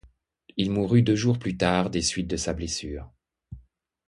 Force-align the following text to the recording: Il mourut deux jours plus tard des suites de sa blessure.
Il 0.57 0.71
mourut 0.71 1.03
deux 1.03 1.15
jours 1.15 1.37
plus 1.37 1.57
tard 1.57 1.91
des 1.91 2.01
suites 2.01 2.27
de 2.27 2.35
sa 2.35 2.53
blessure. 2.53 3.11